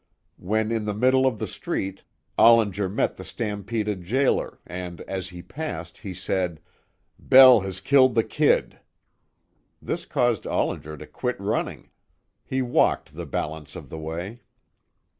[0.39, 2.03] When in the middle of the street,
[2.35, 6.59] Ollinger met the stampeded jailer, and as he passed, he said:
[7.19, 8.79] "Bell has killed the "Kid."
[9.79, 11.91] This caused Ollinger to quit running.
[12.43, 14.39] He walked the balance of the way.